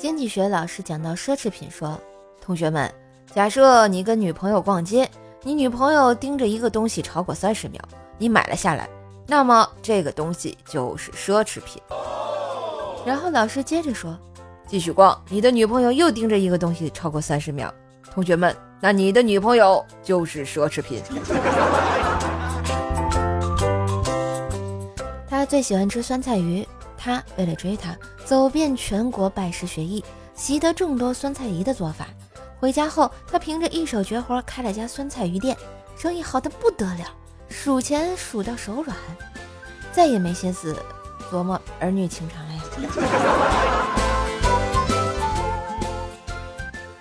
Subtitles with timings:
[0.00, 2.00] 经济学老师讲到奢侈品，说
[2.40, 2.90] ：“同学们，
[3.34, 5.06] 假设你跟女朋友逛街，
[5.42, 7.78] 你女朋友盯着一个东西超过三十秒，
[8.16, 8.88] 你买了下来，
[9.26, 11.82] 那么这个东西就是奢侈品。”
[13.04, 14.18] 然后老师接着说
[14.66, 17.70] ：“继续逛，你的女朋友又盯着一个东西超过三十秒，
[18.10, 21.02] 同学们，那你的女朋友就是奢侈品。
[25.28, 26.66] ”他最喜欢吃酸菜鱼。
[27.02, 27.96] 他为了追她，
[28.26, 30.04] 走遍全国拜师学艺，
[30.34, 32.06] 习得众多酸菜鱼的做法。
[32.58, 35.56] 回家后，他凭着一手绝活开了家酸菜鱼店，
[35.96, 37.06] 生意好的不得了，
[37.48, 38.94] 数钱数到手软，
[39.90, 40.76] 再也没心思
[41.32, 42.60] 琢磨儿女情长了呀。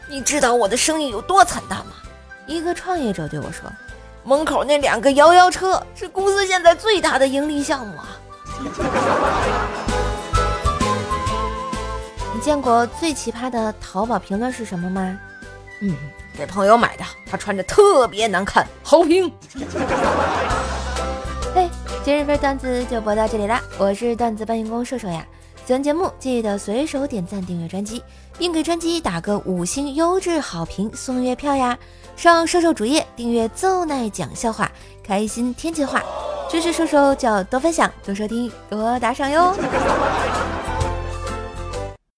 [0.09, 1.91] 你知道我的生意有多惨淡吗？
[2.48, 3.70] 一个创业者对我说
[4.23, 8.07] ：“门口那两个摇摇车是公司现在最大的盈利项目啊。”
[12.34, 15.18] 你见过最奇葩的淘宝评论是什么吗？
[15.82, 15.96] 嗯，
[16.38, 19.32] 给朋友买的，他穿着特别难看，好评。
[21.55, 21.70] 嘿，
[22.04, 25.26] 今日份段子就播到这里啦，我是段子搬运工瘦瘦呀。
[25.66, 28.04] 喜欢节目记得随手点赞订阅专辑，
[28.38, 31.77] 并给专辑打个五星优质好评送月票呀。
[32.16, 34.70] 上瘦瘦主页订阅奏奈讲笑话，
[35.04, 36.04] 开心天气话，
[36.49, 39.55] 知识叔叔就多分享、多收听、多打赏哟。